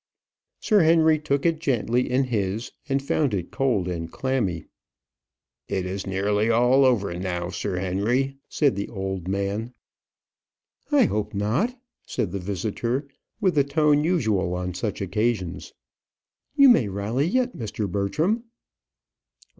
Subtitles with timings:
[0.59, 4.65] Sir Henry took it gently in his, and found it cold and clammy.
[5.67, 9.75] "It is nearly all over now, Sir Henry," said the old man.
[10.91, 13.07] "I hope not," said the visitor,
[13.39, 15.71] with the tone usual on such occasions.
[16.55, 17.87] "You may rally yet, Mr.
[17.87, 18.45] Bertram."